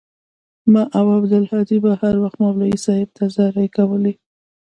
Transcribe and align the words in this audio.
ما 0.71 0.83
او 0.97 1.05
عبدالهادي 1.17 1.77
به 1.83 1.91
هروخت 2.03 2.37
مولوى 2.41 2.73
صاحب 2.85 3.09
ته 3.17 3.23
زارۍ 3.35 3.67
کولې. 3.77 4.13